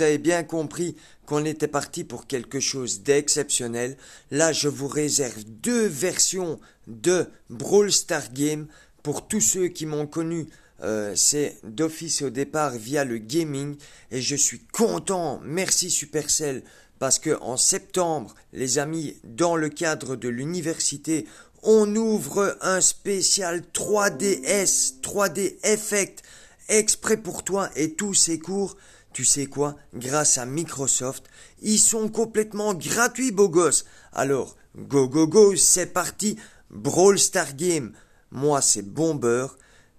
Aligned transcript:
vous 0.00 0.06
avez 0.06 0.16
bien 0.16 0.44
compris 0.44 0.96
qu'on 1.26 1.44
était 1.44 1.68
parti 1.68 2.04
pour 2.04 2.26
quelque 2.26 2.58
chose 2.58 3.02
d'exceptionnel. 3.02 3.98
Là, 4.30 4.50
je 4.50 4.66
vous 4.68 4.88
réserve 4.88 5.44
deux 5.44 5.86
versions 5.86 6.58
de 6.86 7.26
Brawl 7.50 7.92
Star 7.92 8.32
Game 8.32 8.66
pour 9.02 9.28
tous 9.28 9.42
ceux 9.42 9.68
qui 9.68 9.84
m'ont 9.84 10.06
connu. 10.06 10.46
Euh, 10.82 11.12
c'est 11.16 11.58
d'office 11.64 12.22
au 12.22 12.30
départ 12.30 12.72
via 12.72 13.04
le 13.04 13.18
gaming 13.18 13.76
et 14.10 14.22
je 14.22 14.36
suis 14.36 14.60
content. 14.72 15.38
Merci 15.44 15.90
Supercell 15.90 16.62
parce 16.98 17.18
que 17.18 17.38
en 17.42 17.58
septembre, 17.58 18.34
les 18.54 18.78
amis, 18.78 19.18
dans 19.22 19.54
le 19.54 19.68
cadre 19.68 20.16
de 20.16 20.30
l'université, 20.30 21.26
on 21.62 21.94
ouvre 21.94 22.56
un 22.62 22.80
spécial 22.80 23.64
3DS, 23.74 25.02
3D 25.02 25.58
Effect, 25.62 26.22
exprès 26.70 27.18
pour 27.18 27.44
toi 27.44 27.68
et 27.76 27.92
tous 27.92 28.14
ces 28.14 28.38
cours. 28.38 28.78
Tu 29.12 29.24
sais 29.24 29.46
quoi? 29.46 29.76
Grâce 29.94 30.38
à 30.38 30.46
Microsoft, 30.46 31.26
ils 31.62 31.78
sont 31.78 32.08
complètement 32.08 32.74
gratuits, 32.74 33.32
beau 33.32 33.48
gosse. 33.48 33.84
Alors, 34.12 34.56
go 34.76 35.08
go 35.08 35.26
go, 35.26 35.56
c'est 35.56 35.92
parti. 35.92 36.36
Brawl 36.70 37.18
Star 37.18 37.54
Game. 37.54 37.92
Moi, 38.30 38.60
c'est 38.60 38.82
Bomber. 38.82 39.46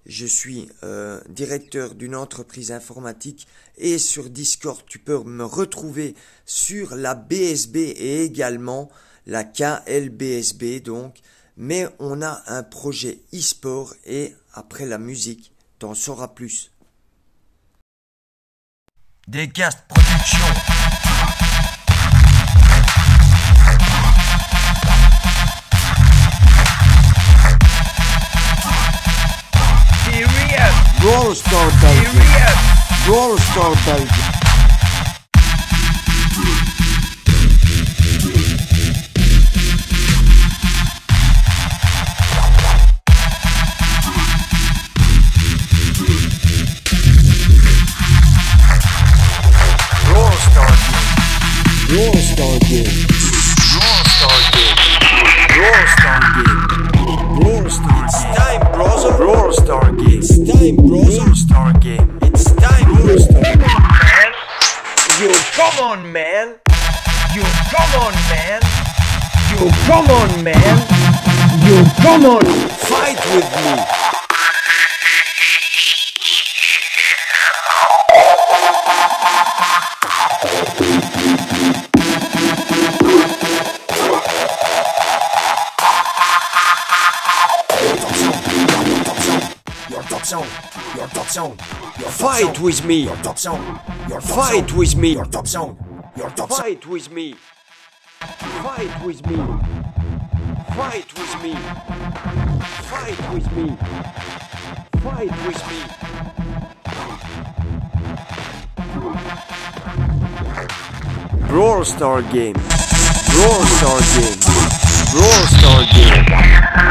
Je 0.06 0.26
suis 0.26 0.70
euh, 0.84 1.22
directeur 1.30 1.94
d'une 1.94 2.16
entreprise 2.16 2.72
informatique 2.72 3.48
et 3.78 4.00
sur 4.00 4.30
Discord, 4.30 4.82
tu 4.88 4.98
peux 4.98 5.24
me 5.24 5.44
retrouver 5.44 6.16
sur 6.46 6.96
la 6.96 7.14
BSB 7.14 7.76
et 7.78 8.24
également 8.24 8.90
la 9.28 9.44
KLBSB 9.44 10.82
donc 10.84 11.22
mais 11.58 11.88
on 12.00 12.22
a 12.22 12.42
un 12.48 12.64
projet 12.64 13.20
e-sport 13.34 13.94
et 14.06 14.34
après 14.54 14.86
la 14.86 14.98
musique, 14.98 15.52
t'en 15.80 15.94
sauras 15.94 16.30
plus. 16.30 16.72
Descast 19.32 19.88
Production. 19.88 20.42
Serious. 30.04 31.00
Brawl 31.00 31.34
Star 31.34 31.72
Serious. 31.80 33.06
Brawl 33.06 33.38
Star 33.38 33.74
Belgium. 33.86 34.31
Star 52.72 52.80
Game. 52.80 54.68
Brawl 58.72 58.98
Star 58.98 59.92
Game. 59.92 60.76
Brawl 60.78 61.34
Star 61.36 61.74
Game. 61.74 62.20
It's 62.22 62.32
time. 62.32 62.32
It's 62.32 62.46
time. 62.54 62.88
It's 63.10 63.28
time, 63.28 63.60
man. 63.60 64.32
You 65.20 65.32
come 65.52 65.80
on, 65.84 66.12
man. 66.14 66.60
You 67.36 67.44
come 67.72 67.94
on, 68.00 68.14
man. 68.32 68.62
You 69.52 69.70
come 69.86 70.08
on, 70.10 70.44
man. 70.44 70.78
You 71.68 71.84
come 72.02 72.26
on. 72.26 72.42
Fight 72.88 73.20
with 73.36 73.50
me. 73.66 74.02
Zone. 90.32 90.48
Your 90.96 91.08
top 91.08 91.28
zone. 91.28 91.58
Your 92.00 92.10
Fight 92.10 92.56
zone. 92.56 92.64
with 92.64 92.86
me. 92.86 93.04
Your 93.04 93.18
top 93.18 93.38
zone. 93.38 93.80
Your 94.08 94.22
top 94.22 94.30
Fight 94.40 94.70
zone. 94.70 94.78
with 94.80 94.96
me. 94.96 95.14
Your 95.14 95.26
top 95.26 95.46
zone. 95.46 95.76
Your 96.16 96.30
top. 96.30 96.50
Fight 96.50 96.88
with 96.88 97.12
me. 97.12 97.36
Fight 98.64 99.06
with 99.06 99.28
me. 99.28 99.36
Fight 100.78 101.10
with 101.20 101.44
me. 101.44 101.54
Fight 102.92 103.20
with 103.34 103.48
me. 103.58 103.78
Fight 105.04 105.34
with 105.46 105.62
me. 105.70 105.80
Brawl 111.50 111.84
Star 111.84 112.22
Game. 112.22 112.56
Brawl 113.34 113.64
Star 113.76 114.00
Game. 114.16 114.40
Brawl 115.12 115.44
Star 115.58 115.82
Game. 115.92 116.26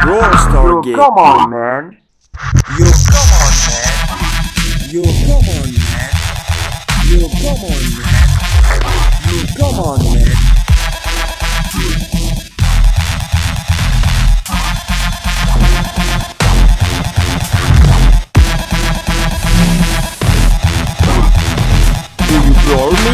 Brawl 0.05 0.33
Star 0.45 0.83
Game. 0.83 0.97
Come 0.97 1.15
on, 1.15 1.51
man. 1.51 2.00
You 2.79 2.85
come 2.85 3.31
on, 3.35 3.51
man. 3.67 3.91
You 4.91 5.03
come 5.03 5.49
on, 5.51 5.75
man. 5.75 6.11
You 7.05 7.21
come 7.27 7.67
on, 7.67 7.83
man. 7.99 8.15
You 9.27 9.41
come 9.59 9.79
on, 9.81 9.99
man. 10.15 10.37
Do 22.29 22.35
you 22.39 22.55
blow 22.63 22.91
me? 22.93 23.13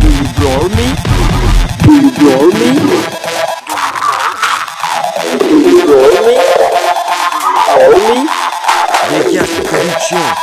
Do 0.00 0.08
you 0.12 0.28
blow 0.36 0.62
me? 0.68 0.86
Do 1.82 1.92
you 1.96 2.10
blow 2.18 2.44
me? 2.50 2.68
Do 5.38 5.46
you 5.48 5.80
blow 5.86 6.10
me? 6.26 6.34
Blow 7.66 8.24
me? 8.24 8.39
Production. 10.10 10.34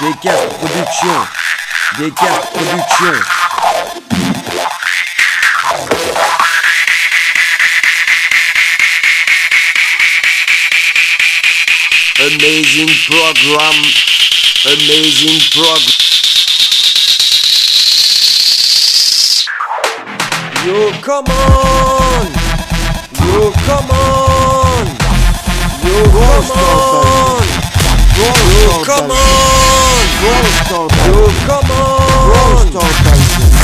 Des 0.00 0.14
cartes 0.22 0.58
production. 0.58 1.26
Des 1.98 2.10
cartes 2.10 2.52
production. 2.52 3.12
Amazing 12.20 12.88
program. 13.06 13.74
Amazing 14.66 15.40
program. 15.52 16.00
You 20.64 20.92
come 21.02 21.26
on! 21.26 22.26
You 23.20 23.52
come 23.66 23.90
on! 23.90 24.86
You 25.84 26.04
come 26.04 26.50
on! 26.50 27.43
You 28.16 28.30
come 28.84 29.10
on! 29.10 30.04
You 30.22 31.26
come 31.46 31.70
on! 31.70 32.70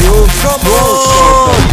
You 0.03 0.27
come 0.43 0.67
on! 0.67 1.71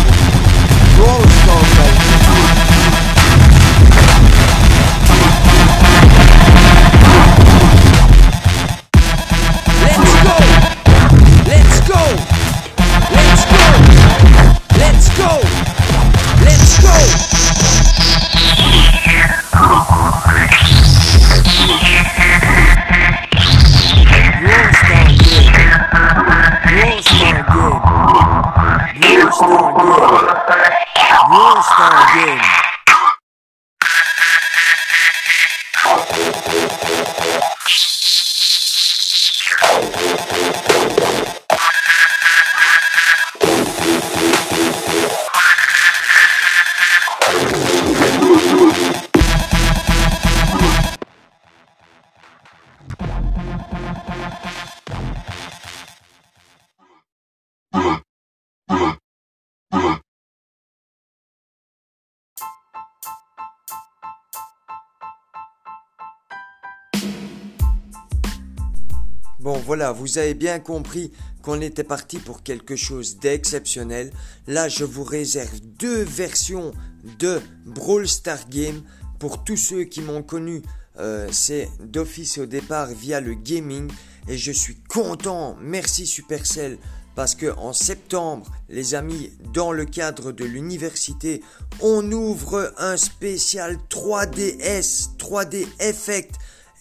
Voilà, 69.68 69.92
vous 69.92 70.18
avez 70.18 70.34
bien 70.34 70.60
compris 70.60 71.12
qu'on 71.42 71.60
était 71.60 71.84
parti 71.84 72.20
pour 72.20 72.42
quelque 72.42 72.78
chose 72.78 73.20
d'exceptionnel. 73.20 74.14
Là, 74.48 74.70
je 74.70 74.86
vous 74.86 75.04
réserve 75.04 75.60
deux 75.78 76.04
versions 76.04 76.72
de 77.20 77.42
Brawl 77.66 78.08
Star 78.08 78.48
Game 78.48 78.82
pour 79.20 79.44
tous 79.44 79.58
ceux 79.58 79.84
qui 79.84 80.00
m'ont 80.00 80.24
connu. 80.24 80.62
Euh, 81.00 81.28
c'est 81.34 81.68
d'office 81.82 82.38
au 82.38 82.46
départ 82.46 82.88
via 82.88 83.20
le 83.20 83.34
gaming 83.34 83.92
et 84.30 84.38
je 84.38 84.54
suis 84.54 84.78
content. 84.88 85.58
Merci 85.60 86.08
Supercell 86.08 86.78
parce 87.14 87.36
que 87.36 87.54
en 87.58 87.74
septembre, 87.74 88.50
les 88.70 88.96
amis, 88.96 89.34
dans 89.54 89.74
le 89.74 89.84
cadre 89.84 90.32
de 90.32 90.46
l'université, 90.46 91.44
on 91.82 92.10
ouvre 92.14 92.74
un 92.78 92.96
spécial 92.96 93.78
3DS, 93.90 95.18
3D 95.18 95.68
Effect, 95.82 96.36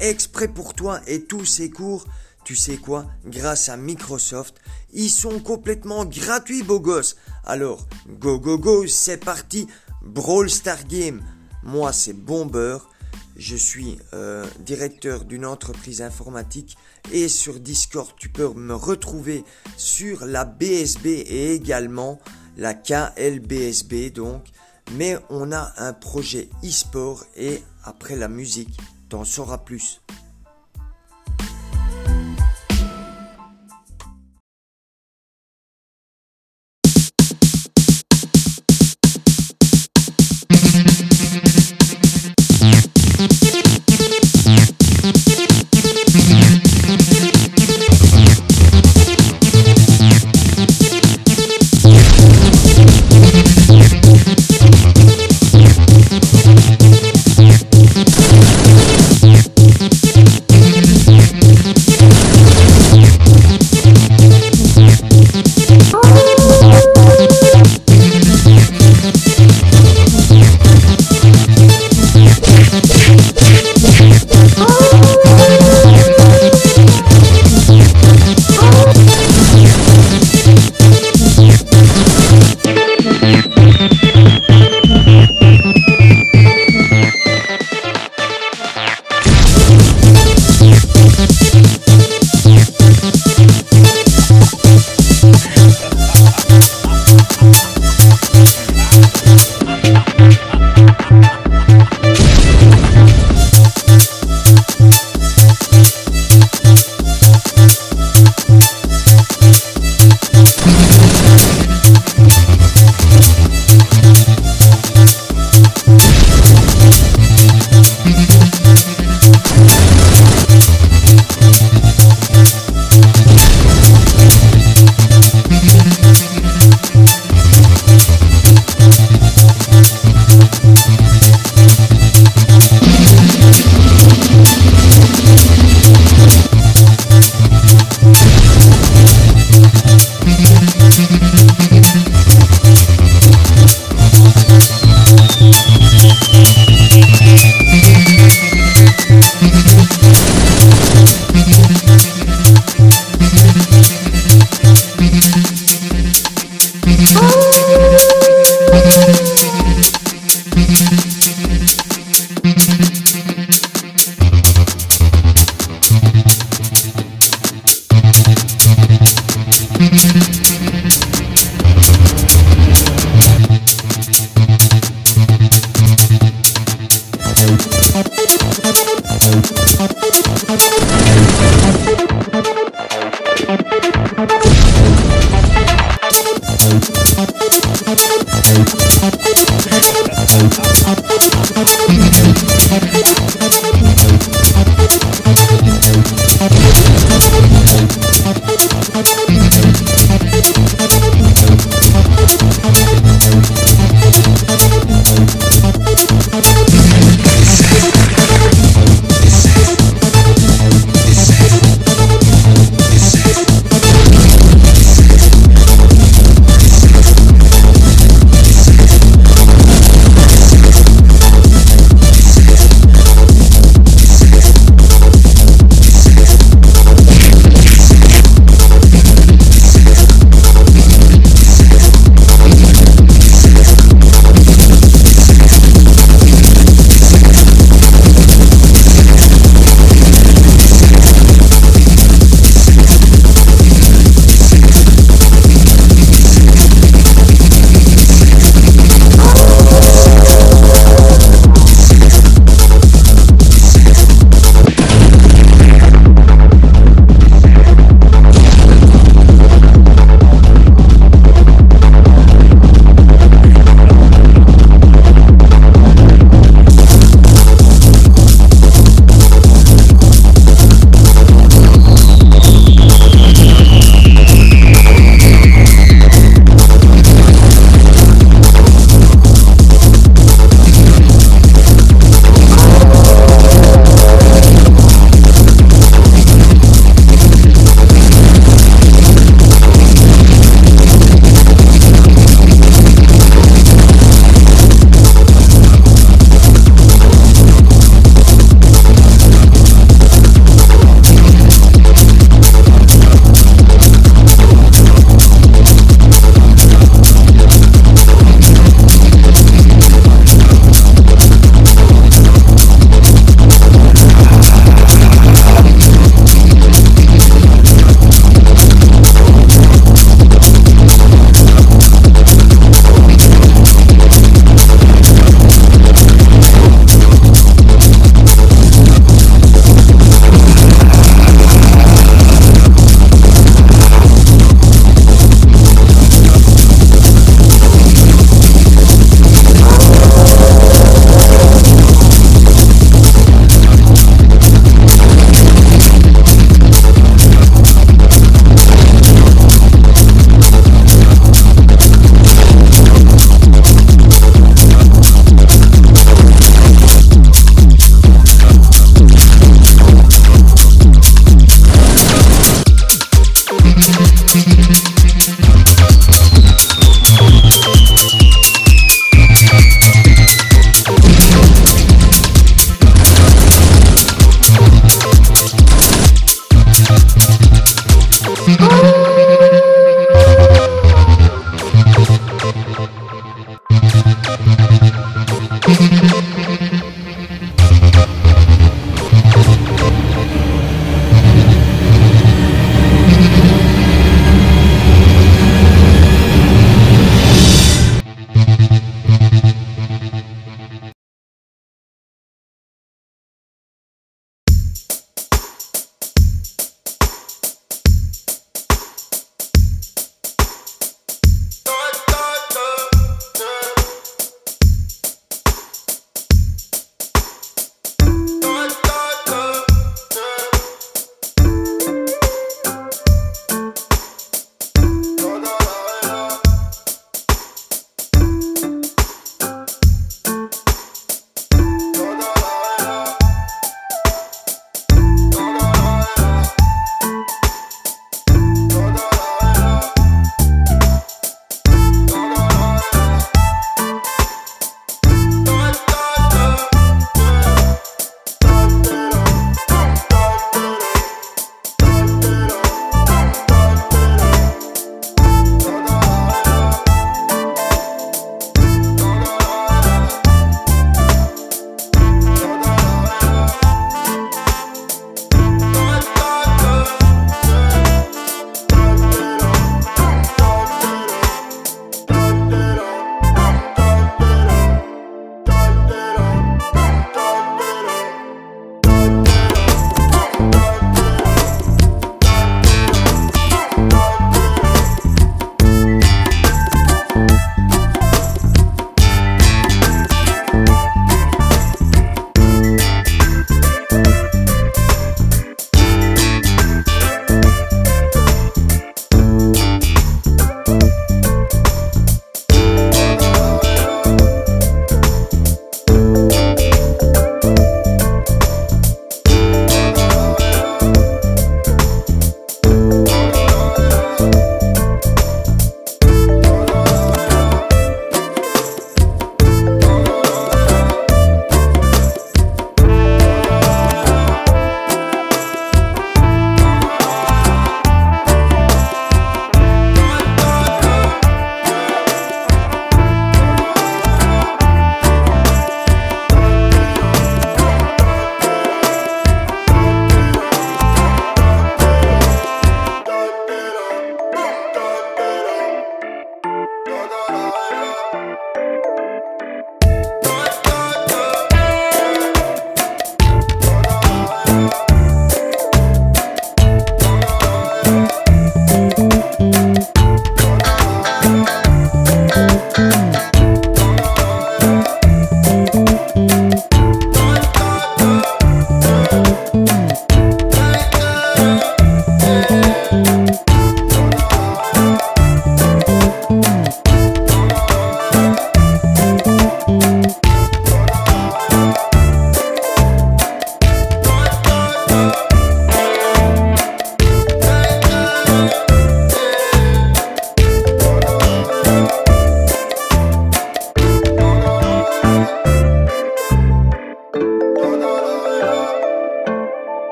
exprès 0.00 0.48
pour 0.48 0.74
toi 0.74 1.00
et 1.06 1.22
tous 1.22 1.44
ces 1.44 1.70
cours. 1.70 2.04
Tu 2.44 2.56
sais 2.56 2.76
quoi 2.76 3.06
Grâce 3.24 3.68
à 3.68 3.76
Microsoft, 3.76 4.56
ils 4.92 5.10
sont 5.10 5.38
complètement 5.38 6.04
gratuits, 6.04 6.62
beau 6.62 6.80
gosse. 6.80 7.16
Alors, 7.44 7.86
go 8.08 8.38
go 8.38 8.58
go, 8.58 8.86
c'est 8.86 9.18
parti. 9.18 9.68
Brawl 10.02 10.50
Star 10.50 10.84
Game. 10.84 11.22
Moi, 11.62 11.92
c'est 11.92 12.12
Bomber. 12.12 12.78
Je 13.36 13.56
suis 13.56 13.98
euh, 14.12 14.46
directeur 14.60 15.24
d'une 15.24 15.46
entreprise 15.46 16.02
informatique 16.02 16.76
et 17.12 17.28
sur 17.28 17.58
Discord, 17.60 18.10
tu 18.16 18.28
peux 18.28 18.52
me 18.52 18.74
retrouver 18.74 19.44
sur 19.76 20.26
la 20.26 20.44
BSB 20.44 21.06
et 21.06 21.54
également 21.54 22.20
la 22.56 22.74
KLBSB 22.74 24.10
donc. 24.12 24.44
Mais 24.92 25.16
on 25.30 25.52
a 25.52 25.72
un 25.78 25.92
projet 25.92 26.50
e-sport 26.62 27.24
et 27.36 27.62
après 27.84 28.16
la 28.16 28.28
musique, 28.28 28.78
t'en 29.08 29.24
sauras 29.24 29.58
plus. 29.58 30.02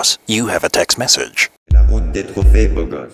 Boss. 0.00 0.18
You 0.26 0.48
have 0.48 0.64
a 0.64 0.68
text 0.68 0.98
message. 0.98 1.50
La 1.72 1.82
route 1.86 2.12
des 2.12 2.24
trophées, 2.24 2.68
beau 2.68 2.86
gosse. 2.86 3.12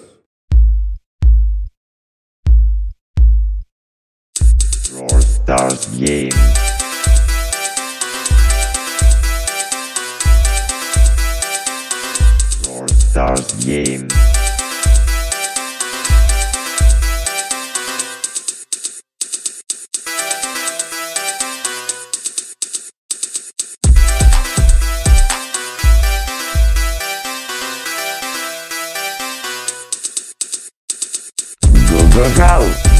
Brawl 4.92 5.22
Stars 5.22 5.87
Game. 5.99 6.31
Brawl 12.62 12.88
Stars 12.88 13.64
Game. 13.64 14.26
Go, 32.16 32.24
go, 32.35 32.96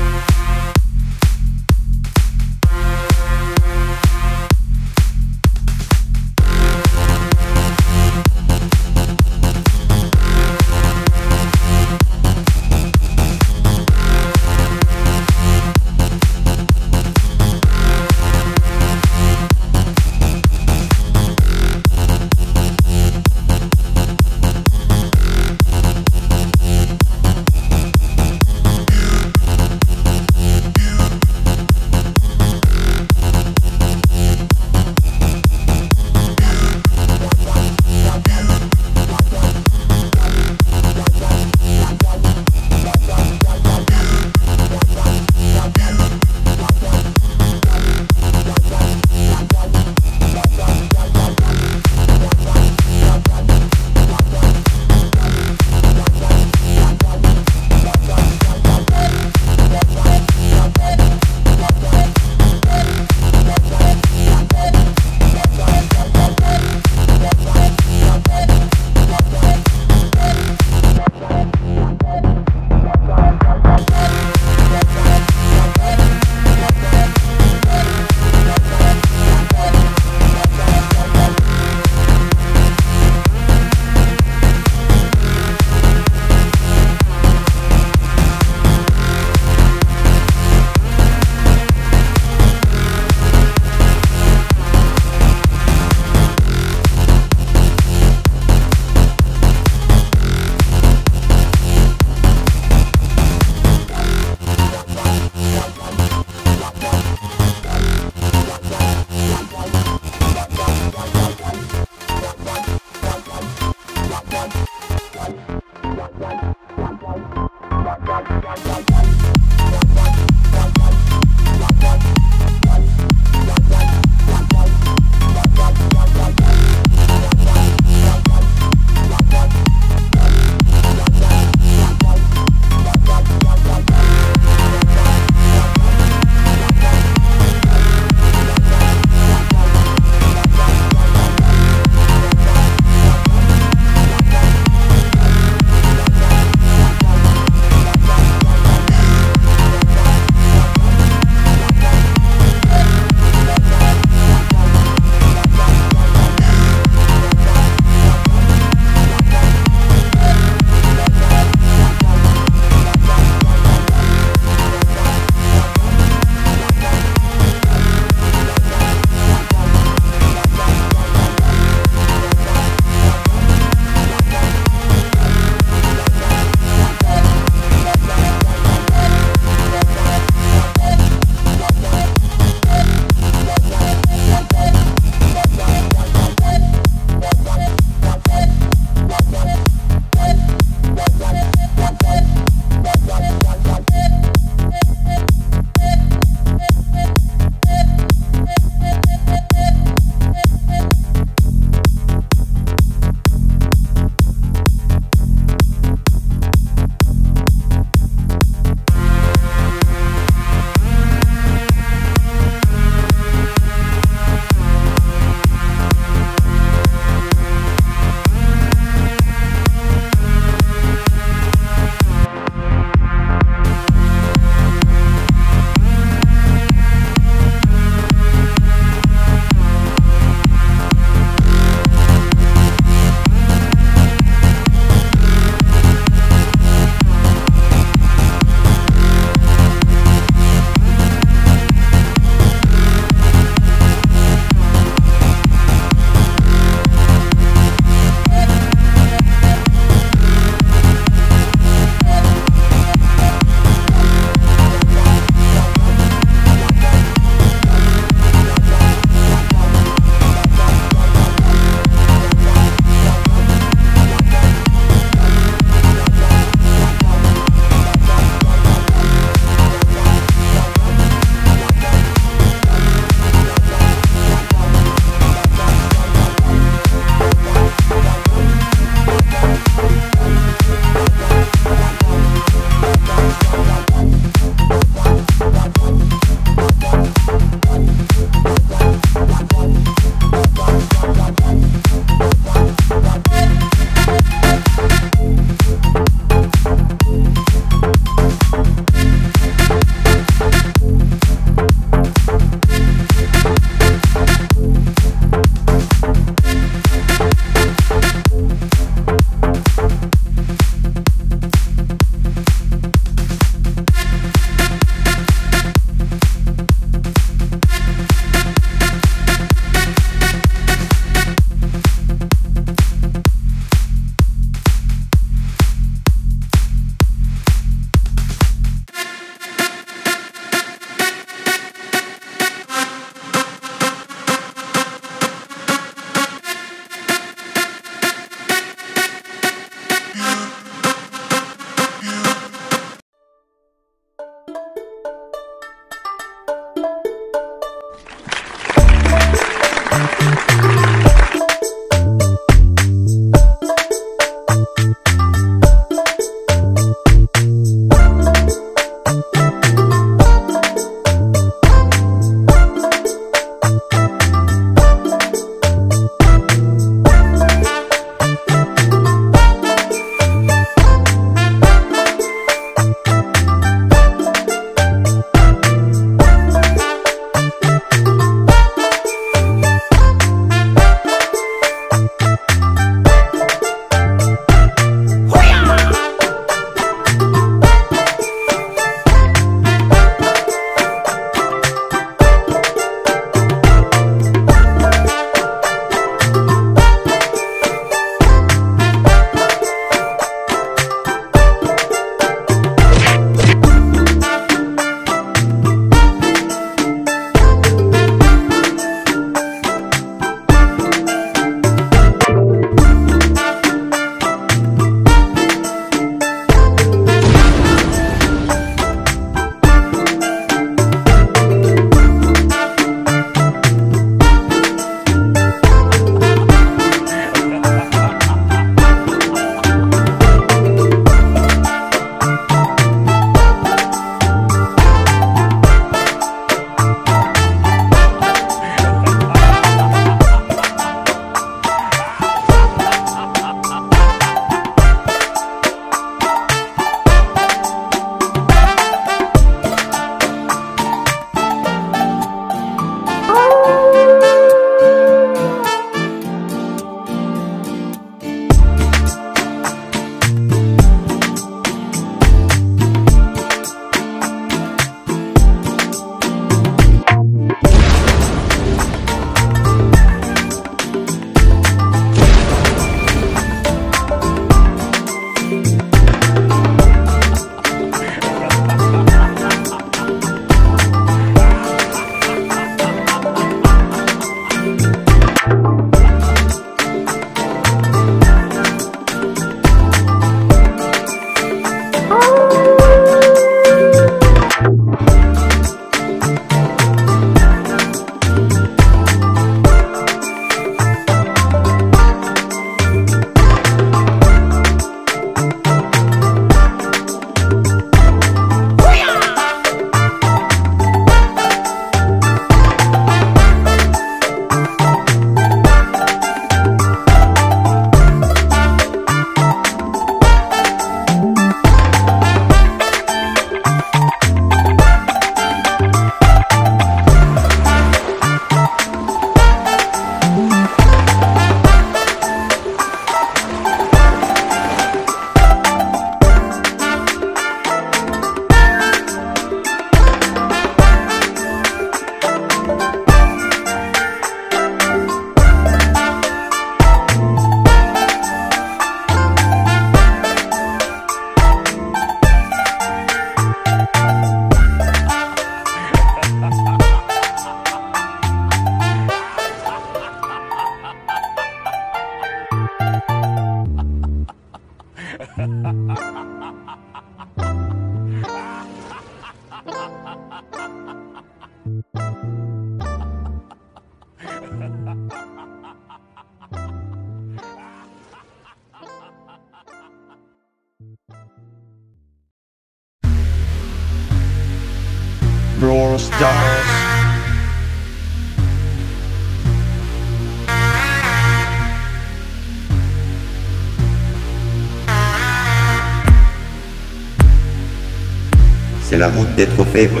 C'est 599.34 599.46
for 599.46 599.64
trophées, 599.64 599.86
vos. 599.86 600.00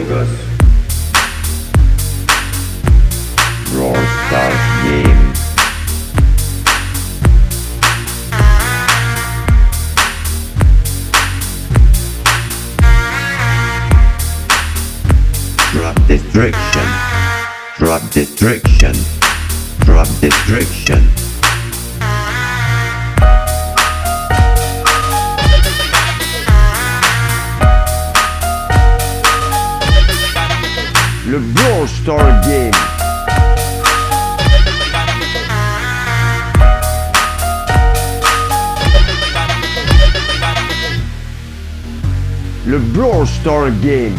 Brawl 3.72 3.96
Stars 4.28 4.52
Game. 4.84 5.32
Drop 15.72 16.06
destruction. 16.06 16.82
Drop 17.78 18.02
destruction. 18.12 18.92
Drop 19.86 20.08
destruction. 20.20 21.21
all-star 31.82 32.40
game 32.44 32.70
Le 42.66 42.78
Brawl 42.78 43.26
Star 43.26 43.72
Game 43.80 44.16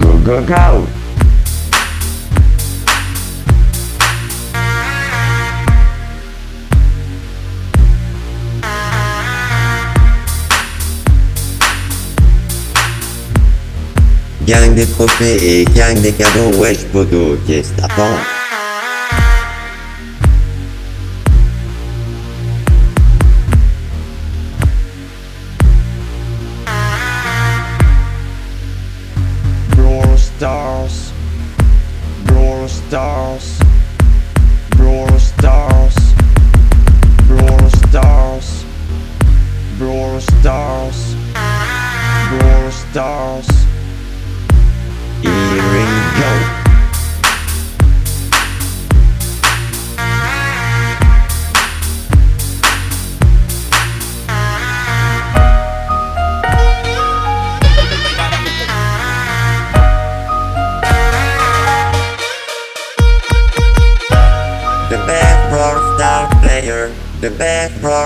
Go, 0.00 0.18
go, 0.18 0.46
go! 0.46 0.93
Gang 14.46 14.74
des 14.74 14.86
trophées 14.86 15.60
et 15.60 15.64
gang 15.64 15.98
des 16.02 16.12
cadeaux, 16.12 16.58
wesh 16.58 16.84
poteau, 16.92 17.38
qu'est-ce 17.46 17.72
t'attends 17.72 18.33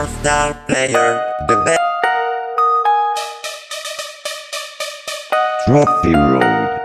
Star 0.07 0.55
Player, 0.67 1.21
the 1.49 1.57
best. 1.65 1.81
Trophy 5.67 6.15
Road. 6.15 6.78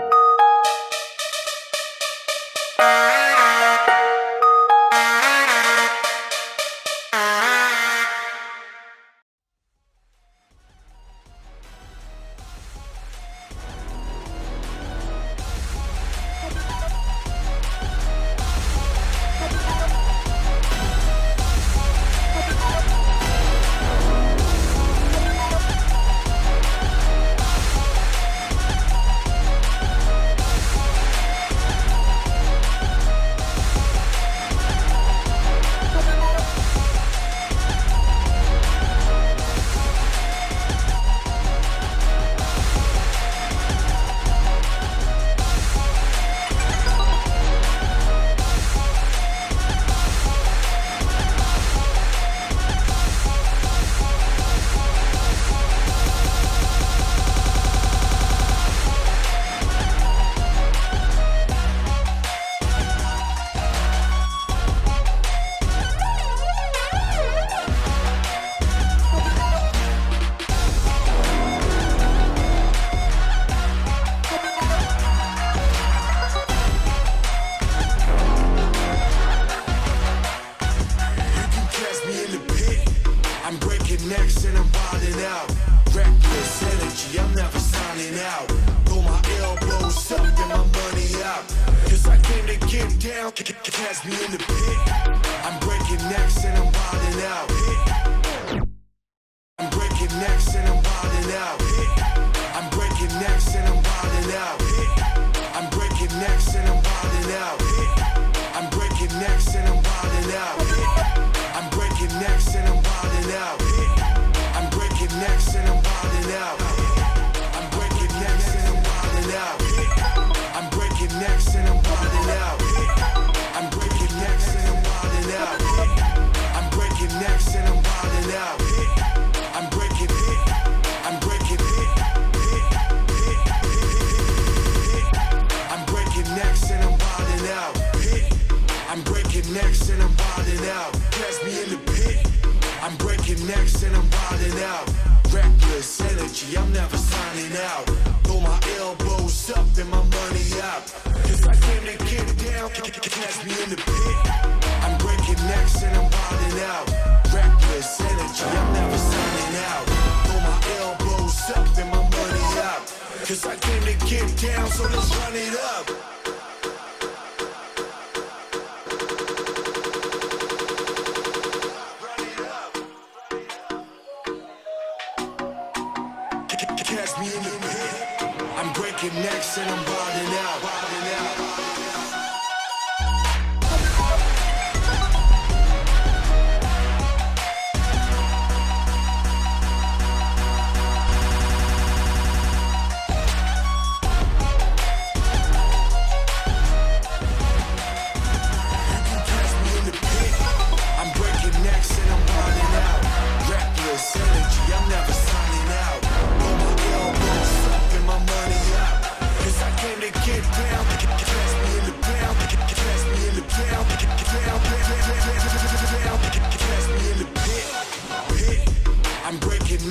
catch 176.56 177.18
me 177.18 177.26
in 177.26 177.42
the 177.42 177.50
pit. 177.60 178.22
I'm 178.56 178.72
breaking 178.74 179.14
necks 179.22 179.58
and 179.58 179.68
I'm 179.70 179.84
wilding 179.84 180.34
out. 180.38 180.62
Wilding 180.62 181.14
out. 181.14 181.43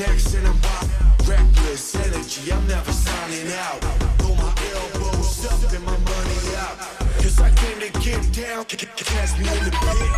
next 0.08 0.34
and 0.34 0.48
I'm 0.48 0.60
wild. 0.62 0.90
Reckless 1.28 1.96
energy, 1.96 2.52
I'm 2.52 2.66
never 2.68 2.92
signing 2.92 3.50
out. 3.66 3.80
Throw 4.20 4.36
my 4.36 4.54
elbows 4.76 5.46
up 5.52 5.62
and 5.76 5.86
my 5.86 5.98
money 6.12 6.42
out. 6.64 6.76
Cause 7.22 7.40
I 7.40 7.50
came 7.62 7.80
to 7.86 7.92
get 8.06 8.22
down, 8.34 8.66
cast 8.66 9.40
me 9.40 9.46
in 9.58 9.64
the 9.68 9.72
pit. 9.72 10.12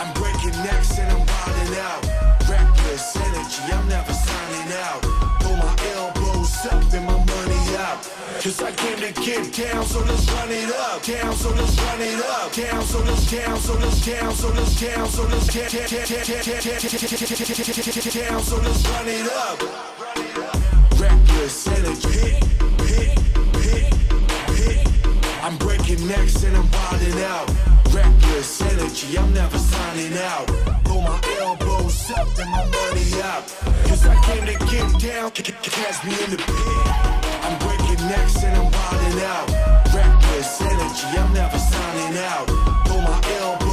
I'm 0.00 0.12
breaking 0.20 0.56
necks 0.66 0.98
and 0.98 1.08
I'm 1.14 1.24
wilding 1.30 1.74
out. 1.88 2.02
Reckless 2.50 3.16
energy, 3.16 3.62
I'm 3.72 3.86
never 3.88 4.12
signing 4.12 4.70
out. 4.86 5.00
Throw 5.40 5.56
my 5.66 5.74
elbows 5.96 6.54
up 6.72 6.84
and 6.96 7.06
my 7.06 7.18
money 7.32 7.62
out. 7.86 7.98
Cause 8.42 8.60
I 8.62 8.72
came 8.72 8.98
to 9.06 9.12
get 9.22 9.42
down, 9.56 9.84
so 9.86 10.00
let's 10.00 10.30
run 10.32 10.50
it 10.50 10.68
up. 10.70 10.73
Down, 11.02 11.34
so 11.34 11.50
let's 11.50 11.78
run 11.82 12.00
it 12.00 12.24
up. 12.24 12.52
Down, 12.52 12.82
so 12.82 12.98
let's 13.00 13.30
down, 13.30 13.58
so 13.58 13.74
let's 13.74 14.06
down, 14.06 14.32
so 14.32 14.48
let's 14.48 14.80
down, 14.80 15.06
so 15.06 15.22
let's 15.24 15.54
down, 18.14 18.40
so 18.40 18.56
let's 18.56 18.88
run 18.88 19.06
it 19.06 19.30
up. 19.30 19.60
Energy, 21.66 22.08
hit, 22.08 22.42
hit, 22.80 23.18
hit, 23.60 23.94
hit. 24.48 24.88
I'm 25.42 25.58
breaking 25.58 26.06
necks 26.08 26.42
and 26.42 26.56
I'm 26.56 26.70
wilding 26.70 27.22
out. 27.24 27.50
Energy, 28.62 29.18
I'm 29.18 29.32
never 29.34 29.58
signing 29.58 30.16
out. 30.16 30.46
Pull 30.84 31.02
my 31.02 31.20
elbows 31.40 32.10
up 32.12 32.28
and 32.38 32.50
my 32.50 32.64
I 34.06 34.16
came 34.24 34.46
to 34.46 34.64
get 34.66 35.00
down, 35.00 35.30
catch 35.30 36.04
me 36.04 36.12
in 36.24 36.30
the 36.30 36.38
pit. 36.38 36.86
I'm 37.44 37.58
breaking 37.58 38.08
necks 38.08 38.42
and 38.42 38.56
I'm 38.56 38.72
wilding 38.72 39.22
out. 39.22 39.74
Energy, 40.60 41.06
I'm 41.16 41.32
never 41.32 41.58
signing 41.58 42.18
out. 42.18 42.46
Pull 42.86 43.00
my 43.02 43.20
elbows, 43.38 43.63